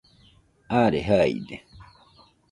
[0.79, 1.57] are jaide